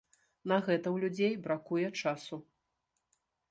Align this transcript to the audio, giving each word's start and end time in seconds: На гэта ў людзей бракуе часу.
На 0.51 0.57
гэта 0.67 0.87
ў 0.91 0.97
людзей 1.03 1.33
бракуе 1.45 1.85
часу. 2.01 2.43